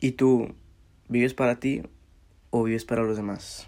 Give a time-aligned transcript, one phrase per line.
[0.00, 0.54] ¿Y tú
[1.08, 1.82] vives para ti
[2.50, 3.66] o vives para los demás?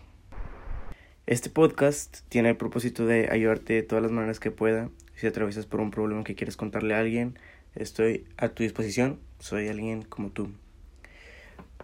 [1.26, 4.90] Este podcast tiene el propósito de ayudarte de todas las maneras que pueda.
[5.16, 7.36] Si atraviesas por un problema que quieres contarle a alguien,
[7.74, 9.18] estoy a tu disposición.
[9.40, 10.52] Soy alguien como tú.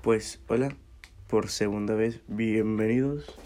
[0.01, 0.77] Pues hola,
[1.27, 3.37] por segunda vez, bienvenidos.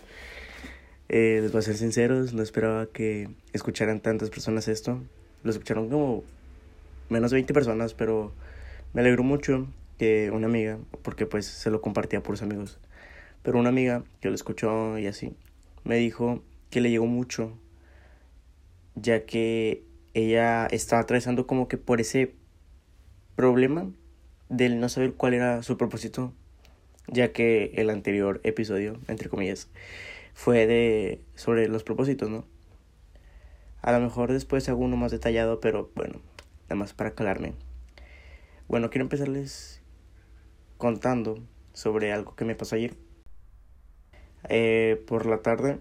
[1.08, 5.02] Eh, les voy a ser sinceros, no esperaba que escucharan tantas personas esto.
[5.44, 6.24] Lo escucharon como
[7.08, 8.34] menos de 20 personas, pero
[8.92, 9.66] me alegro mucho
[10.00, 12.78] que una amiga, porque pues se lo compartía por sus amigos,
[13.42, 15.36] pero una amiga que lo escuchó y así,
[15.84, 17.52] me dijo que le llegó mucho,
[18.94, 19.84] ya que
[20.14, 22.34] ella estaba atravesando como que por ese
[23.36, 23.90] problema
[24.48, 26.32] del no saber cuál era su propósito,
[27.06, 29.68] ya que el anterior episodio, entre comillas,
[30.32, 32.46] fue de sobre los propósitos, ¿no?
[33.82, 36.22] A lo mejor después hago uno más detallado, pero bueno,
[36.70, 37.52] nada más para calarme.
[38.66, 39.79] Bueno, quiero empezarles
[40.80, 41.38] contando
[41.72, 42.96] sobre algo que me pasó ayer.
[44.48, 45.78] Eh, por la tarde,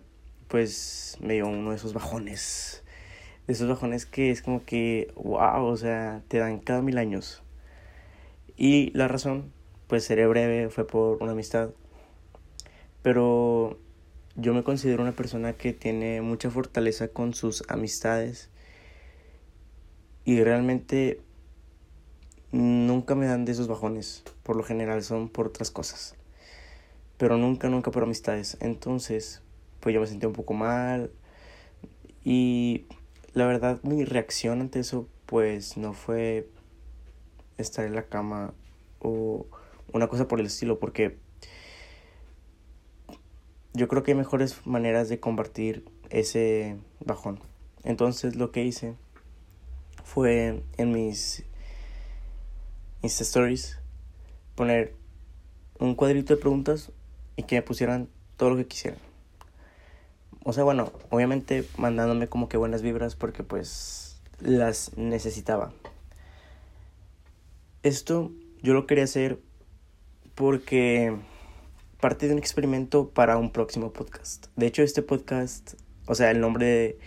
[0.48, 2.84] pues me dio uno de esos bajones.
[3.48, 7.42] De esos bajones que es como que, wow, o sea, te dan cada mil años.
[8.56, 9.52] Y la razón,
[9.88, 11.72] pues seré breve, fue por una amistad.
[13.02, 13.80] Pero
[14.36, 18.50] yo me considero una persona que tiene mucha fortaleza con sus amistades.
[20.26, 21.22] Y realmente
[22.52, 24.23] nunca me dan de esos bajones.
[24.44, 26.16] Por lo general son por otras cosas.
[27.17, 28.58] Pero nunca, nunca por amistades.
[28.59, 29.42] Entonces,
[29.80, 31.11] pues yo me sentí un poco mal.
[32.23, 32.86] Y
[33.33, 36.50] la verdad, mi reacción ante eso, pues no fue
[37.58, 38.53] estar en la cama
[39.00, 39.45] o
[39.94, 40.80] una cosa por el estilo.
[40.80, 41.17] Porque
[43.73, 47.39] yo creo que hay mejores maneras de combatir ese bajón.
[47.83, 48.95] Entonces lo que hice
[50.03, 51.45] fue en mis
[53.02, 53.80] Insta Stories,
[54.55, 54.94] poner
[55.80, 56.92] un cuadrito de preguntas
[57.38, 59.00] y que me pusieran todo lo que quisieran.
[60.44, 65.71] O sea, bueno, obviamente mandándome como que buenas vibras porque pues las necesitaba.
[67.83, 69.39] Esto yo lo quería hacer
[70.36, 71.15] porque
[71.99, 74.48] parte de un experimento para un próximo podcast.
[74.55, 76.98] De hecho, este podcast, o sea, el nombre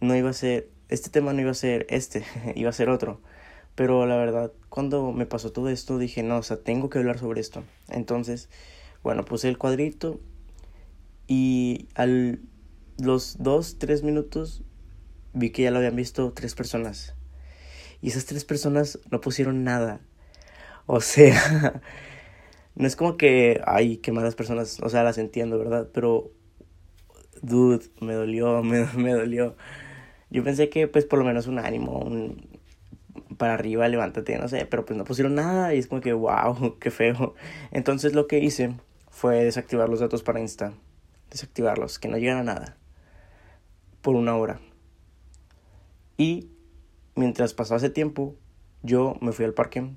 [0.00, 2.24] no iba a ser, este tema no iba a ser este,
[2.56, 3.20] iba a ser otro.
[3.80, 7.18] Pero la verdad, cuando me pasó todo esto, dije, no, o sea, tengo que hablar
[7.18, 7.64] sobre esto.
[7.88, 8.50] Entonces,
[9.02, 10.20] bueno, puse el cuadrito
[11.26, 12.40] y al
[12.98, 14.62] los dos, tres minutos
[15.32, 17.14] vi que ya lo habían visto tres personas.
[18.02, 20.02] Y esas tres personas no pusieron nada.
[20.84, 21.80] O sea,
[22.74, 25.88] no es como que, ay, qué malas personas, o sea, las entiendo, ¿verdad?
[25.94, 26.30] Pero,
[27.40, 29.56] dude, me dolió, me, me dolió.
[30.28, 32.59] Yo pensé que, pues, por lo menos un ánimo, un,
[33.40, 36.76] para arriba, levántate, no sé, pero pues no pusieron nada y es como que, wow,
[36.78, 37.34] qué feo.
[37.70, 38.76] Entonces lo que hice
[39.08, 40.74] fue desactivar los datos para Insta,
[41.30, 42.76] desactivarlos, que no llegara nada,
[44.02, 44.60] por una hora.
[46.18, 46.50] Y
[47.14, 48.36] mientras pasaba ese tiempo,
[48.82, 49.88] yo me fui al parque,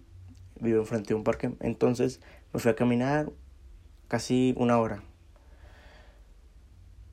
[0.61, 2.21] vivo enfrente de un parque, entonces
[2.53, 3.29] me fui a caminar
[4.07, 5.03] casi una hora.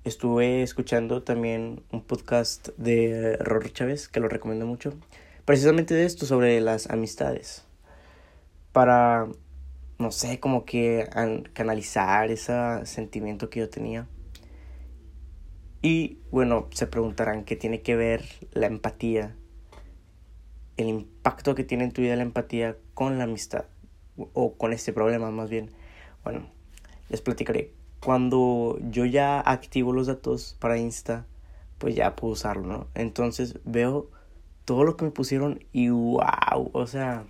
[0.05, 4.95] Estuve escuchando también un podcast de Rory Chávez, que lo recomiendo mucho
[5.45, 7.65] precisamente de esto, sobre las amistades.
[8.73, 9.29] Para,
[9.99, 11.09] no sé, como que
[11.53, 14.07] canalizar ese sentimiento que yo tenía.
[15.83, 19.35] Y bueno, se preguntarán qué tiene que ver la empatía,
[20.77, 23.65] el impacto que tiene en tu vida la empatía con la amistad,
[24.17, 25.71] o con este problema más bien.
[26.23, 26.51] Bueno,
[27.09, 27.73] les platicaré.
[28.01, 31.27] Cuando yo ya activo los datos para Insta,
[31.79, 32.87] pues ya puedo usarlo, ¿no?
[32.95, 34.11] Entonces veo
[34.71, 37.27] todo lo que me pusieron y wow, o sea,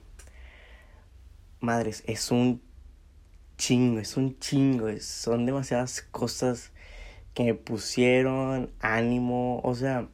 [1.60, 2.60] madres, es un
[3.56, 6.70] chingo, es un chingo, son demasiadas cosas
[7.32, 10.06] que me pusieron, ánimo, o sea,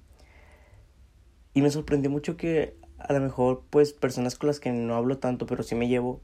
[1.52, 5.18] y me sorprendió mucho que a lo mejor pues personas con las que no hablo
[5.18, 6.20] tanto, pero sí me llevo,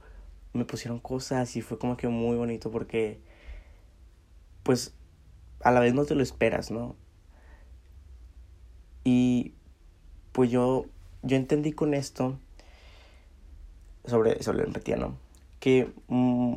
[0.52, 3.18] me pusieron cosas y fue como que muy bonito porque
[4.62, 4.94] pues
[5.64, 6.94] a la vez no te lo esperas, ¿no?
[9.02, 9.54] Y
[10.32, 10.86] pues yo,
[11.22, 12.38] yo entendí con esto
[14.04, 14.98] sobre, sobre la empatía.
[15.60, 16.56] Que mm,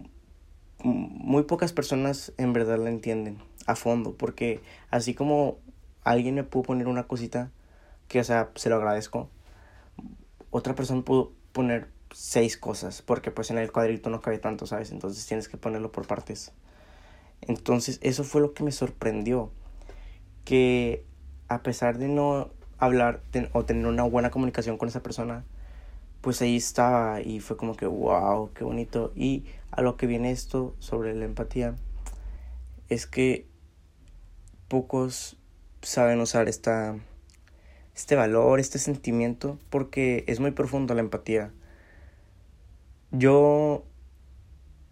[0.84, 4.62] muy pocas personas en verdad la entienden a fondo, porque
[4.92, 5.58] así como
[6.04, 7.52] alguien me pudo poner una cosita,
[8.08, 9.30] que o sea, se lo agradezco,
[10.52, 14.92] otra persona pudo poner seis cosas, porque pues en el cuadrito no cabe tanto, ¿sabes?
[14.92, 16.52] Entonces tienes que ponerlo por partes.
[17.42, 19.52] Entonces eso fue lo que me sorprendió,
[20.46, 21.04] que
[21.48, 23.22] a pesar de no hablar
[23.54, 25.44] o tener una buena comunicación con esa persona,
[26.22, 29.12] pues ahí estaba y fue como que, wow, qué bonito.
[29.16, 31.76] Y a lo que viene esto sobre la empatía
[32.90, 33.48] es que
[34.68, 35.38] pocos
[35.82, 36.98] saben usar esta,
[37.96, 41.52] este valor, este sentimiento, porque es muy profundo la empatía.
[43.12, 43.86] Yo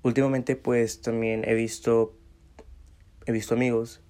[0.03, 2.13] últimamente pues también he visto
[3.25, 4.01] he visto amigos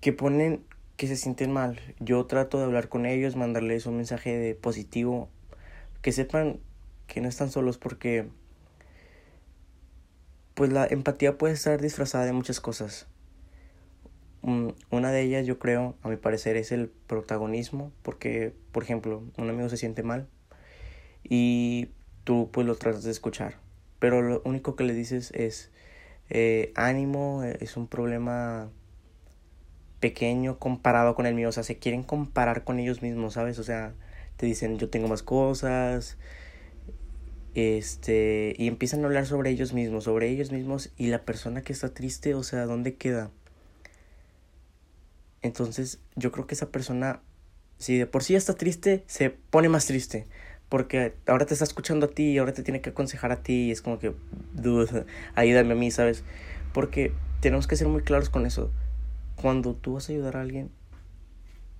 [0.00, 0.64] que ponen
[1.00, 1.80] que se sienten mal.
[1.98, 5.30] Yo trato de hablar con ellos, mandarles un mensaje de positivo,
[6.02, 6.60] que sepan
[7.06, 8.28] que no están solos porque
[10.52, 13.06] pues la empatía puede estar disfrazada de muchas cosas.
[14.42, 19.48] Una de ellas yo creo, a mi parecer, es el protagonismo, porque, por ejemplo, un
[19.48, 20.28] amigo se siente mal
[21.24, 21.88] y
[22.24, 23.54] tú pues lo tratas de escuchar,
[24.00, 25.70] pero lo único que le dices es
[26.28, 28.68] eh, ánimo, es un problema
[30.00, 33.58] pequeño comparado con el mío, o sea, se quieren comparar con ellos mismos, ¿sabes?
[33.58, 33.94] O sea,
[34.36, 36.16] te dicen yo tengo más cosas,
[37.54, 41.72] este, y empiezan a hablar sobre ellos mismos, sobre ellos mismos y la persona que
[41.72, 43.30] está triste, o sea, ¿dónde queda?
[45.42, 47.20] Entonces, yo creo que esa persona,
[47.78, 50.26] si de por sí está triste, se pone más triste.
[50.68, 53.70] Porque ahora te está escuchando a ti ahora te tiene que aconsejar a ti y
[53.72, 54.14] es como que,
[54.52, 55.04] dude,
[55.34, 56.22] ayúdame a mí, ¿sabes?
[56.72, 58.70] Porque tenemos que ser muy claros con eso.
[59.40, 60.70] Cuando tú vas a ayudar a alguien,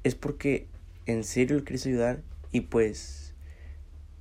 [0.03, 0.67] es porque
[1.07, 2.23] en serio le quieres ayudar
[2.53, 3.35] y pues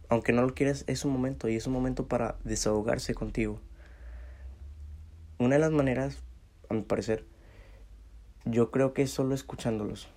[0.10, 3.62] aunque no lo quieras, es un momento y es un momento para desahogarse contigo.
[5.38, 6.18] Una de las maneras,
[6.68, 7.26] a mi parecer,
[8.44, 10.10] yo creo que es solo escuchándolos.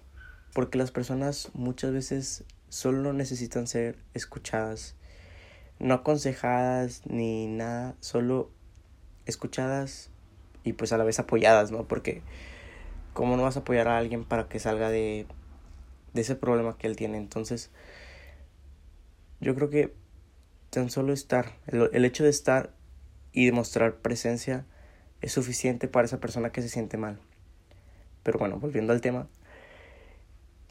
[0.55, 4.97] Porque las personas muchas veces solo necesitan ser escuchadas,
[5.79, 8.51] no aconsejadas ni nada, solo
[9.27, 10.11] escuchadas
[10.65, 11.87] y pues a la vez apoyadas, ¿no?
[11.87, 12.23] Porque
[13.13, 15.27] ¿cómo no vas a apoyar a alguien para que salga de,
[16.15, 17.19] de ese problema que él tiene?
[17.19, 17.71] Entonces,
[19.41, 19.93] yo creo que
[20.71, 22.73] tan solo estar, el, hecho de estar
[23.33, 24.65] y demostrar presencia
[25.21, 27.19] es suficiente para esa persona que se siente mal.
[28.23, 29.29] Pero bueno, volviendo al tema,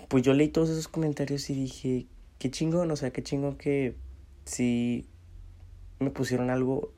[0.07, 2.07] pues yo leí todos esos comentarios y dije,
[2.39, 3.95] qué chingón, o sea, qué chingón que
[4.45, 5.05] si
[5.99, 6.94] me pusieron algo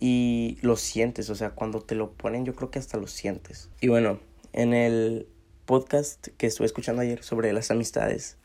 [0.00, 3.70] y lo sientes, o sea, cuando te lo ponen yo creo que hasta lo sientes.
[3.80, 4.18] Y bueno,
[4.52, 5.28] en el
[5.66, 8.38] podcast que estuve escuchando ayer sobre las amistades,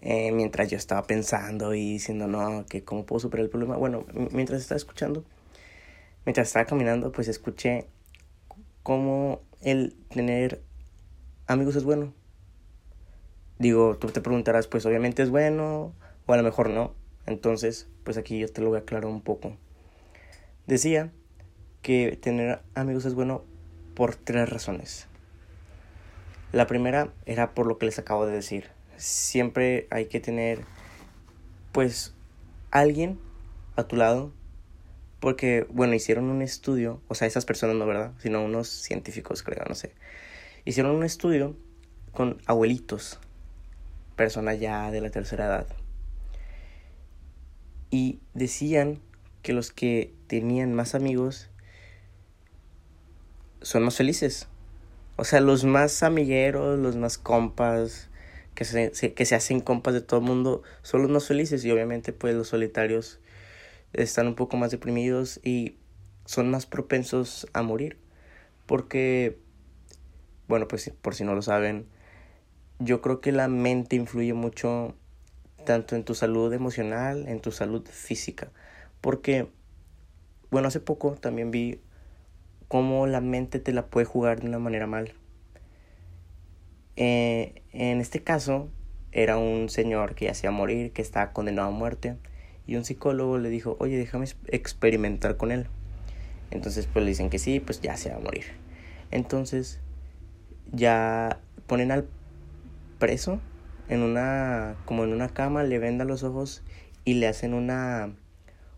[0.00, 3.76] eh, mientras yo estaba pensando y diciendo, no, que cómo puedo superar el problema.
[3.76, 5.24] Bueno, mientras estaba escuchando,
[6.26, 7.86] mientras estaba caminando, pues escuché
[8.82, 10.60] cómo el tener
[11.46, 12.12] amigos es bueno.
[13.58, 15.94] Digo, tú te preguntarás, pues obviamente es bueno
[16.26, 16.94] o a lo mejor no.
[17.26, 19.56] Entonces, pues aquí yo te lo voy a aclarar un poco.
[20.66, 21.12] Decía
[21.80, 23.44] que tener amigos es bueno
[23.94, 25.08] por tres razones.
[26.54, 28.70] La primera era por lo que les acabo de decir.
[28.96, 30.60] Siempre hay que tener
[31.72, 32.14] pues
[32.70, 33.18] alguien
[33.74, 34.32] a tu lado
[35.18, 39.64] porque bueno hicieron un estudio o sea esas personas no verdad sino unos científicos creo
[39.68, 39.94] no sé.
[40.64, 41.56] Hicieron un estudio
[42.12, 43.18] con abuelitos
[44.14, 45.66] personas ya de la tercera edad.
[47.90, 49.00] Y decían
[49.42, 51.50] que los que tenían más amigos
[53.60, 54.46] son más felices
[55.16, 58.10] o sea los más amigueros los más compas
[58.54, 61.70] que se, que se hacen compas de todo el mundo son los más felices y
[61.70, 63.20] obviamente pues los solitarios
[63.92, 65.76] están un poco más deprimidos y
[66.24, 67.98] son más propensos a morir.
[68.66, 69.38] Porque
[70.48, 71.86] bueno pues por si no lo saben
[72.78, 74.94] yo creo que la mente influye mucho
[75.64, 78.52] tanto en tu salud emocional en tu salud física.
[79.00, 79.48] Porque
[80.50, 81.80] bueno hace poco también vi
[82.68, 85.14] cómo la mente te la puede jugar de una manera mal
[86.96, 88.68] eh, en este caso,
[89.12, 92.16] era un señor que ya se iba a morir, que estaba condenado a muerte,
[92.66, 95.66] y un psicólogo le dijo, oye, déjame experimentar con él.
[96.50, 98.44] Entonces, pues le dicen que sí, pues ya se va a morir.
[99.10, 99.80] Entonces,
[100.72, 102.08] ya ponen al
[102.98, 103.40] preso
[103.88, 106.62] en una, como en una cama, le vendan los ojos
[107.04, 108.14] y le hacen una,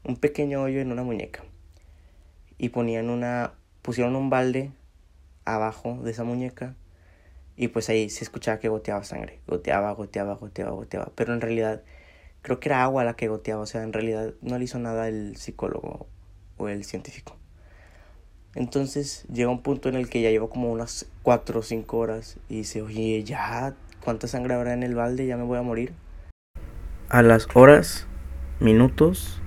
[0.04, 1.44] un pequeño hoyo en una muñeca.
[2.58, 3.54] Y ponían una,
[3.86, 4.72] pusieron un balde
[5.44, 6.74] abajo de esa muñeca
[7.56, 9.40] y pues ahí se escuchaba que goteaba sangre.
[9.46, 11.12] Goteaba, goteaba, goteaba, goteaba.
[11.14, 11.82] Pero en realidad
[12.42, 13.62] creo que era agua la que goteaba.
[13.62, 16.08] O sea, en realidad no le hizo nada el psicólogo
[16.58, 17.36] o el científico.
[18.56, 22.38] Entonces llega un punto en el que ya llevo como unas 4 o 5 horas
[22.48, 25.26] y dice, oye, ya, ¿cuánta sangre habrá en el balde?
[25.26, 25.92] Ya me voy a morir.
[27.08, 28.06] A las horas,
[28.58, 29.40] minutos,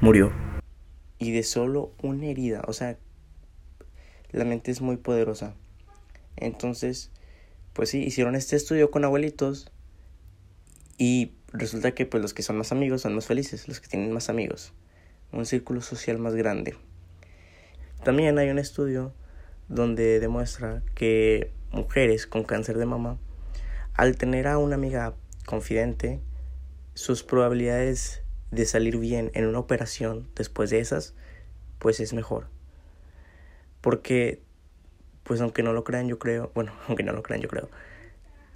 [0.00, 0.32] murió.
[1.18, 2.62] Y de solo una herida.
[2.66, 2.98] O sea,
[4.36, 5.54] la mente es muy poderosa.
[6.36, 7.10] Entonces,
[7.72, 9.70] pues sí, hicieron este estudio con abuelitos
[10.98, 14.12] y resulta que pues los que son más amigos son más felices, los que tienen
[14.12, 14.72] más amigos.
[15.32, 16.76] un círculo social más grande.
[18.04, 19.12] También hay un estudio
[19.68, 23.18] donde demuestra que mujeres con cáncer de mama,
[23.94, 25.14] al tener a una amiga
[25.44, 26.20] confidente,
[26.94, 31.14] sus probabilidades de salir bien en una operación después de esas,
[31.78, 32.48] pues es mejor.
[33.86, 34.40] Porque,
[35.22, 37.70] pues aunque no lo crean, yo creo, bueno, aunque no lo crean, yo creo,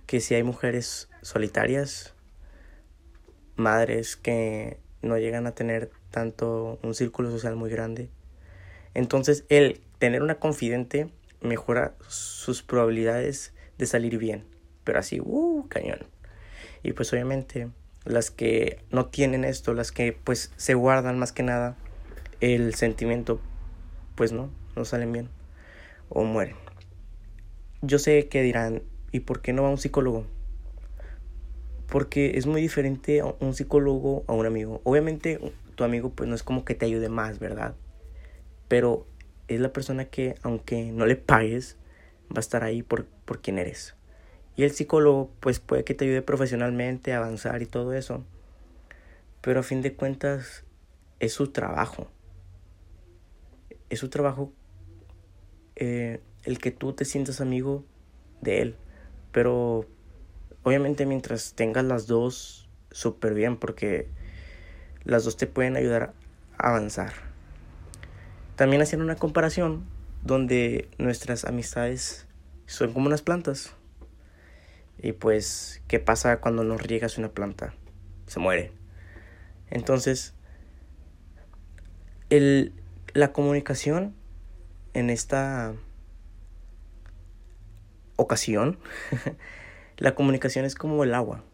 [0.07, 2.15] que si hay mujeres solitarias,
[3.55, 8.11] madres que no llegan a tener tanto un círculo social muy grande,
[8.95, 14.43] entonces el tener una confidente mejora sus probabilidades de salir bien,
[14.83, 16.01] pero así, uh, cañón.
[16.83, 17.69] Y pues obviamente
[18.05, 21.77] las que no tienen esto, las que pues se guardan más que nada
[22.41, 23.41] el sentimiento,
[24.17, 25.29] pues no, no salen bien
[26.11, 26.57] o mueren.
[27.83, 30.27] Yo sé que dirán, ¿y por qué no va un psicólogo?
[31.89, 34.81] Porque es muy diferente a un psicólogo a un amigo.
[34.85, 35.41] Obviamente
[35.75, 37.75] tu amigo pues no es como que te ayude más, ¿verdad?
[38.69, 39.07] Pero
[39.49, 41.77] es la persona que aunque no le pagues,
[42.31, 43.95] va a estar ahí por, por quien eres.
[44.57, 48.25] Y el psicólogo pues puede que te ayude profesionalmente a avanzar y todo eso.
[49.41, 50.65] Pero a fin de cuentas
[51.19, 52.09] es su trabajo.
[53.89, 54.53] Es su trabajo
[55.81, 57.85] eh, el que tú te sientas amigo
[58.41, 58.77] de él.
[59.33, 59.87] Pero
[60.63, 64.09] obviamente mientras tengas las dos súper bien porque
[65.05, 66.13] las dos te pueden ayudar
[66.59, 67.13] a avanzar.
[68.57, 69.85] También hacían una comparación
[70.23, 72.27] donde nuestras amistades
[72.67, 73.75] son como unas plantas.
[75.03, 77.73] Y pues, ¿qué pasa cuando nos riegas una planta?
[78.27, 78.71] Se muere.
[79.71, 80.35] Entonces,
[82.29, 82.75] el,
[83.15, 84.15] la comunicación
[84.95, 85.75] en esta
[88.17, 88.79] ocasión,
[89.97, 91.45] la comunicación es como el agua.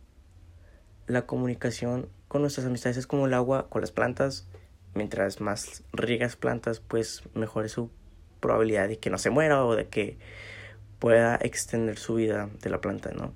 [1.07, 4.47] La comunicación con nuestras amistades es como el agua con las plantas.
[4.95, 7.91] Mientras más riegas plantas, pues mejor es su
[8.41, 10.17] probabilidad de que no se muera o de que
[10.99, 13.35] pueda extender su vida de la planta, ¿no?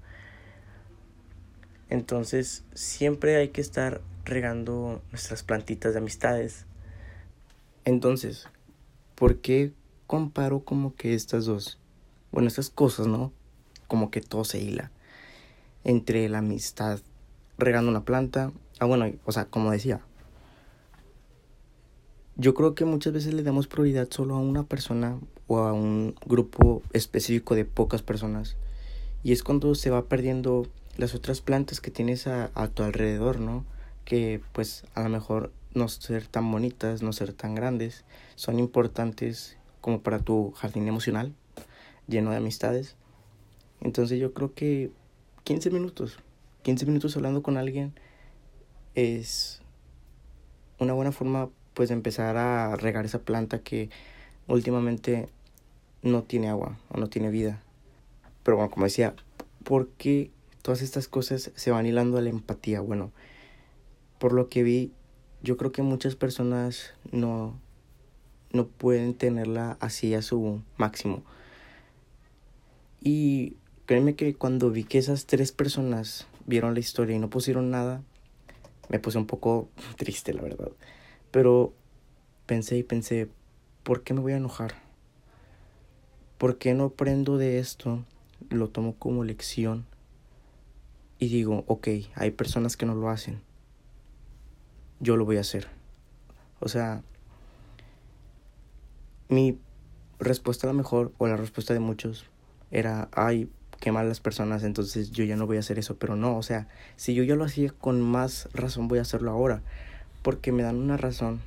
[1.90, 6.66] Entonces, siempre hay que estar regando nuestras plantitas de amistades.
[7.84, 8.48] Entonces,
[9.16, 9.72] ¿por qué
[10.10, 11.78] comparo como que estas dos?
[12.32, 13.32] Bueno, estas cosas, ¿no?
[13.86, 14.90] Como que todo se hila.
[15.84, 16.98] Entre la amistad,
[17.58, 18.50] regando una planta.
[18.80, 20.00] Ah, bueno, o sea, como decía,
[22.34, 26.16] yo creo que muchas veces le damos prioridad solo a una persona o a un
[26.26, 28.56] grupo específico de pocas personas.
[29.22, 33.38] Y es cuando se va perdiendo las otras plantas que tienes a, a tu alrededor,
[33.38, 33.64] ¿no?
[34.04, 39.56] Que pues a lo mejor no ser tan bonitas, no ser tan grandes, son importantes
[39.80, 41.34] como para tu jardín emocional,
[42.06, 42.96] lleno de amistades.
[43.80, 44.90] Entonces yo creo que
[45.44, 46.18] 15 minutos,
[46.62, 47.94] 15 minutos hablando con alguien
[48.94, 49.62] es
[50.78, 53.90] una buena forma pues empezar a regar esa planta que
[54.48, 55.28] últimamente
[56.02, 57.62] no tiene agua o no tiene vida.
[58.42, 59.14] Pero bueno, como decía,
[59.64, 60.30] ¿por qué
[60.62, 62.80] todas estas cosas se van hilando a la empatía?
[62.80, 63.12] Bueno,
[64.18, 64.92] por lo que vi,
[65.42, 67.58] yo creo que muchas personas no,
[68.52, 71.22] no pueden tenerla así a su máximo.
[73.00, 77.70] Y créeme que cuando vi que esas tres personas vieron la historia y no pusieron
[77.70, 78.02] nada,
[78.88, 80.70] me puse un poco triste, la verdad.
[81.30, 81.72] Pero
[82.46, 83.28] pensé y pensé,
[83.82, 84.74] ¿por qué me voy a enojar?
[86.38, 88.04] ¿Por qué no aprendo de esto?
[88.48, 89.86] Lo tomo como lección
[91.18, 93.42] y digo, ok, hay personas que no lo hacen.
[95.00, 95.68] Yo lo voy a hacer.
[96.60, 97.02] O sea,
[99.30, 99.58] mi
[100.18, 102.26] respuesta a lo mejor, o la respuesta de muchos,
[102.70, 103.48] era, ay,
[103.80, 105.96] qué mal las personas, entonces yo ya no voy a hacer eso.
[105.96, 109.30] Pero no, o sea, si yo ya lo hacía con más razón, voy a hacerlo
[109.30, 109.62] ahora.
[110.22, 111.40] Porque me dan una razón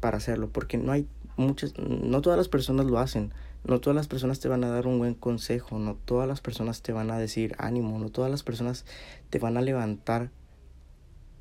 [0.00, 3.32] para hacerlo, porque no hay muchas, no todas las personas lo hacen,
[3.64, 6.82] no todas las personas te van a dar un buen consejo, no todas las personas
[6.82, 8.84] te van a decir ánimo, no todas las personas
[9.30, 10.30] te van a levantar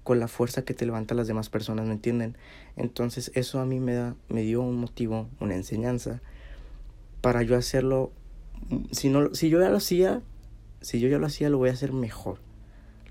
[0.03, 2.37] con la fuerza que te levantan las demás personas, ¿me entienden?
[2.75, 6.21] Entonces eso a mí me da, me dio un motivo, una enseñanza
[7.21, 8.11] para yo hacerlo.
[8.91, 10.21] Si no, si yo ya lo hacía,
[10.81, 12.39] si yo ya lo hacía, lo voy a hacer mejor,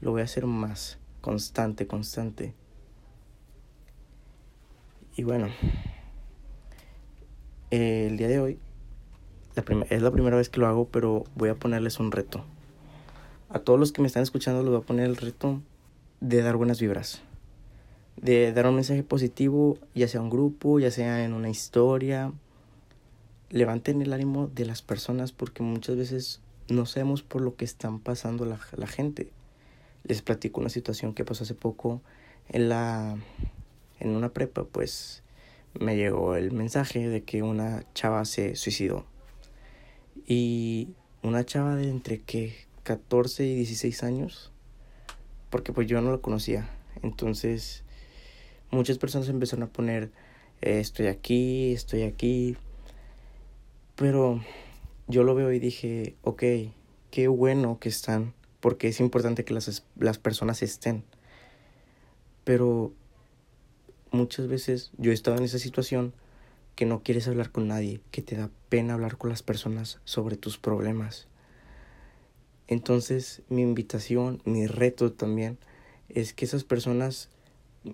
[0.01, 2.55] lo voy a hacer más constante, constante.
[5.17, 5.49] Y bueno,
[7.71, 8.59] el día de hoy
[9.91, 12.45] es la primera vez que lo hago, pero voy a ponerles un reto.
[13.51, 15.61] A todos los que me están escuchando les voy a poner el reto
[16.23, 17.21] de dar buenas vibras.
[18.17, 22.33] De dar un mensaje positivo, ya sea un grupo, ya sea en una historia.
[23.51, 27.99] Levanten el ánimo de las personas porque muchas veces no sabemos por lo que están
[27.99, 29.31] pasando la, la gente.
[30.05, 32.01] Les platico una situación que pasó hace poco
[32.49, 33.17] en la
[33.99, 35.23] en una prepa, pues
[35.79, 39.07] me llegó el mensaje de que una chava se suicidó.
[40.27, 40.89] Y
[41.23, 44.52] una chava de entre que 14 y 16 años,
[45.53, 46.67] porque pues yo no la conocía.
[47.03, 47.85] Entonces
[48.71, 50.11] muchas personas empezaron a poner,
[50.63, 52.57] eh, estoy aquí, estoy aquí.
[53.95, 54.43] Pero
[55.09, 56.43] yo lo veo y dije, ok,
[57.11, 61.05] qué bueno que están, porque es importante que las, las personas estén.
[62.45, 62.95] Pero
[64.11, 66.15] muchas veces yo he estado en esa situación
[66.77, 70.39] que no quieres hablar con nadie, que te da pena hablar con las personas sobre
[70.39, 71.29] tus problemas.
[72.69, 75.59] Entonces mi invitación, mi reto también
[76.09, 77.29] es que esas personas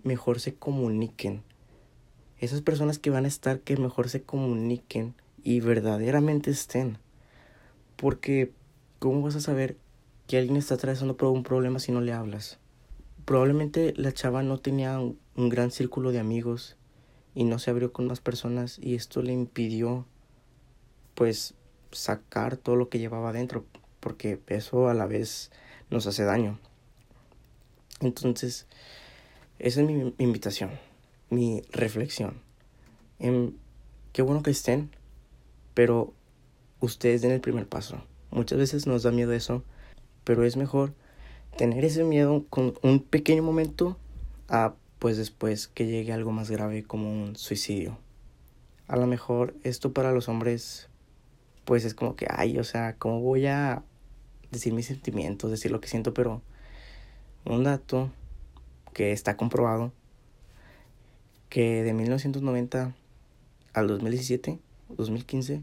[0.04, 1.42] mejor se comuniquen.
[2.38, 6.98] Esas personas que van a estar, que mejor se comuniquen y verdaderamente estén.
[7.96, 8.52] Porque,
[8.98, 9.76] ¿cómo vas a saber
[10.26, 12.58] que alguien está atravesando por un problema si no le hablas?
[13.24, 16.76] Probablemente la chava no tenía un, gran círculo de amigos
[17.34, 20.06] y no se abrió con más personas y esto le impidió
[21.14, 21.54] pues
[21.92, 23.64] sacar todo lo que llevaba adentro
[24.08, 25.50] porque eso a la vez
[25.90, 26.58] nos hace daño.
[28.00, 28.66] Entonces,
[29.58, 30.70] esa es mi invitación,
[31.28, 32.40] mi reflexión.
[33.18, 33.58] En,
[34.14, 34.88] qué bueno que estén,
[35.74, 36.14] pero
[36.80, 38.02] ustedes den el primer paso.
[38.30, 39.62] Muchas veces nos da miedo eso,
[40.24, 40.94] pero es mejor
[41.58, 43.98] tener ese miedo con un pequeño momento
[44.48, 47.98] a pues después que llegue algo más grave como un suicidio.
[48.86, 50.88] A lo mejor esto para los hombres
[51.66, 53.82] pues es como que, ay, o sea, ¿cómo voy a
[54.50, 56.14] decir mis sentimientos, decir lo que siento?
[56.14, 56.42] Pero
[57.44, 58.10] un dato
[58.92, 59.92] que está comprobado
[61.48, 62.94] que de 1990
[63.72, 65.62] al 2017, 2015,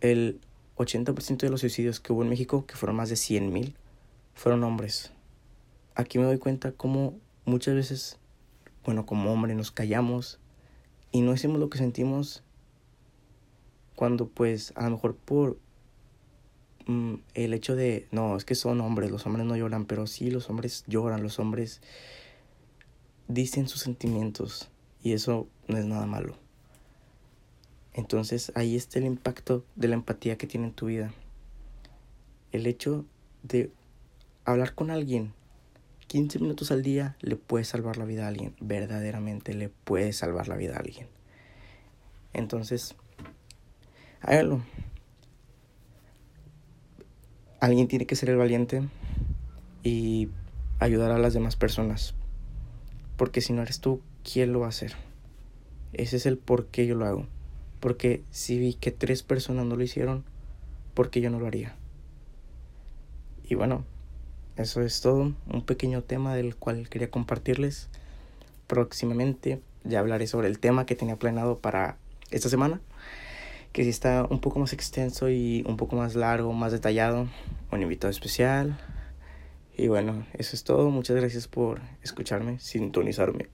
[0.00, 0.40] el
[0.76, 3.74] 80% de los suicidios que hubo en México, que fueron más de 100.000,
[4.34, 5.12] fueron hombres.
[5.94, 8.18] Aquí me doy cuenta cómo muchas veces,
[8.84, 10.38] bueno, como hombre nos callamos
[11.12, 12.42] y no decimos lo que sentimos
[13.94, 15.58] cuando pues a lo mejor por
[16.86, 20.30] mm, el hecho de, no, es que son hombres, los hombres no lloran, pero sí
[20.30, 21.80] los hombres lloran, los hombres
[23.28, 24.68] dicen sus sentimientos
[25.02, 26.36] y eso no es nada malo.
[27.92, 31.12] Entonces ahí está el impacto de la empatía que tiene en tu vida.
[32.52, 33.04] El hecho
[33.42, 33.70] de
[34.44, 35.32] hablar con alguien
[36.06, 38.54] 15 minutos al día le puede salvar la vida a alguien.
[38.60, 41.08] Verdaderamente le puede salvar la vida a alguien.
[42.32, 42.94] Entonces,
[44.20, 44.62] hágalo.
[47.66, 48.80] Alguien tiene que ser el valiente
[49.82, 50.28] y
[50.78, 52.14] ayudar a las demás personas.
[53.16, 54.92] Porque si no eres tú, ¿quién lo va a hacer?
[55.92, 57.26] Ese es el por qué yo lo hago.
[57.80, 60.22] Porque si vi que tres personas no lo hicieron,
[60.94, 61.74] ¿por qué yo no lo haría?
[63.48, 63.84] Y bueno,
[64.56, 65.34] eso es todo.
[65.48, 67.88] Un pequeño tema del cual quería compartirles.
[68.68, 71.96] Próximamente ya hablaré sobre el tema que tenía planeado para
[72.30, 72.80] esta semana.
[73.76, 77.28] Que si está un poco más extenso y un poco más largo, más detallado.
[77.70, 78.80] Un invitado especial.
[79.76, 80.88] Y bueno, eso es todo.
[80.88, 83.50] Muchas gracias por escucharme, sintonizarme.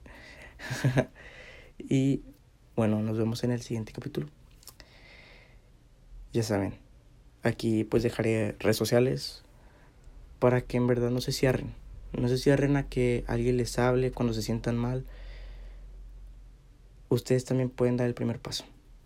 [1.77, 2.21] y
[2.77, 4.29] bueno, nos vemos en el siguiente capítulo.
[6.31, 6.75] Ya saben,
[7.41, 9.43] aquí pues dejaré redes sociales
[10.39, 11.73] para que en verdad no se cierren.
[12.13, 15.03] No se cierren a que alguien les hable cuando se sientan mal.
[17.09, 18.63] Ustedes también pueden dar el primer paso.